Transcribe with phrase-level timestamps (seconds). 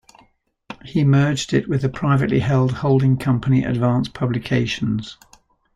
[0.83, 5.15] He merged it with the privately held holding company Advance Publications.